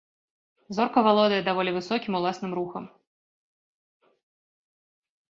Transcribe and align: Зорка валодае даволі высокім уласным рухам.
Зорка 0.75 0.99
валодае 1.07 1.41
даволі 1.49 1.73
высокім 1.75 2.13
уласным 2.19 2.55
рухам. 2.59 2.87